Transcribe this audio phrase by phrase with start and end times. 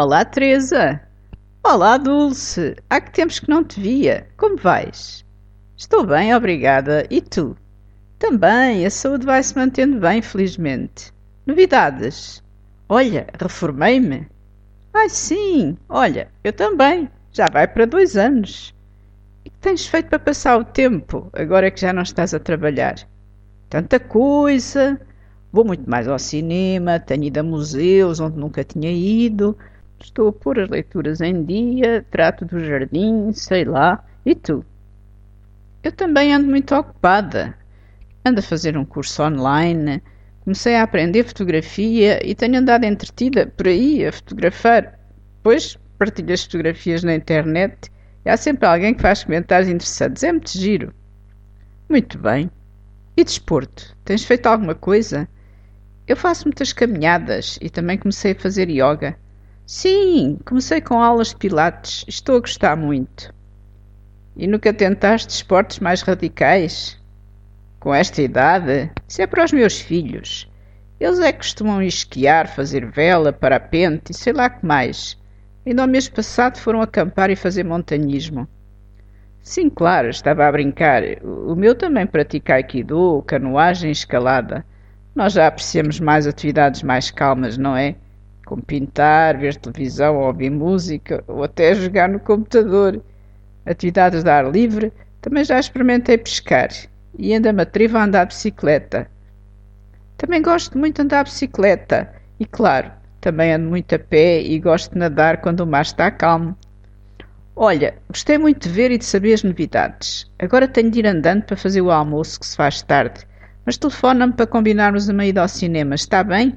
[0.00, 1.00] Olá, Teresa.
[1.60, 2.76] Olá, Dulce.
[2.88, 4.28] Há que tempos que não te via.
[4.36, 5.24] Como vais?
[5.76, 7.04] Estou bem, obrigada.
[7.10, 7.56] E tu?
[8.16, 11.12] Também, a saúde vai se mantendo bem, felizmente.
[11.44, 12.44] Novidades?
[12.88, 14.28] Olha, reformei-me.
[14.94, 17.10] Ai, sim, olha, eu também.
[17.32, 18.72] Já vai para dois anos.
[19.44, 22.94] E que tens feito para passar o tempo, agora que já não estás a trabalhar?
[23.68, 24.96] Tanta coisa.
[25.52, 29.58] Vou muito mais ao cinema, tenho ido a museus onde nunca tinha ido.
[30.00, 34.04] Estou a pôr as leituras em dia, trato do jardim, sei lá.
[34.24, 34.64] E tu?
[35.82, 37.56] Eu também ando muito ocupada.
[38.24, 40.02] Ando a fazer um curso online,
[40.44, 44.98] comecei a aprender fotografia e tenho andado entretida por aí a fotografar.
[45.36, 47.90] Depois partilho as fotografias na internet
[48.24, 50.22] e há sempre alguém que faz comentários interessantes.
[50.22, 50.94] É muito giro.
[51.88, 52.50] Muito bem.
[53.16, 53.96] E desporto?
[54.04, 55.28] Tens feito alguma coisa?
[56.06, 59.16] Eu faço muitas caminhadas e também comecei a fazer yoga.
[59.70, 62.02] Sim, comecei com aulas de pilates.
[62.08, 63.34] Estou a gostar muito.
[64.34, 66.98] E nunca tentaste esportes mais radicais?
[67.78, 68.90] Com esta idade?
[69.06, 70.50] Isso é para os meus filhos.
[70.98, 75.18] Eles é que costumam esquiar, fazer vela, parapente e sei lá que mais.
[75.66, 78.48] Ainda no mês passado foram acampar e fazer montanhismo.
[79.42, 81.02] Sim, claro, estava a brincar.
[81.22, 84.64] O meu também pratica aikido, canoagem e escalada.
[85.14, 87.96] Nós já apreciamos mais atividades mais calmas, não é?
[88.48, 92.98] Como pintar, ver televisão, ouvir música ou até jogar no computador.
[93.66, 96.70] Atividades de ar livre, também já experimentei pescar
[97.18, 99.06] e ainda me atrevo a andar de bicicleta.
[100.16, 102.10] Também gosto muito de andar de bicicleta
[102.40, 106.10] e, claro, também ando muito a pé e gosto de nadar quando o mar está
[106.10, 106.56] calmo.
[107.54, 110.26] Olha, gostei muito de ver e de saber as novidades.
[110.38, 113.26] Agora tenho de ir andando para fazer o almoço que se faz tarde.
[113.66, 116.56] Mas telefona-me para combinarmos uma ida ao cinema, está bem?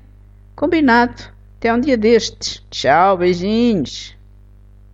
[0.56, 1.41] Combinado.
[1.62, 2.60] Até um dia destes.
[2.72, 4.16] Tchau, beijinhos.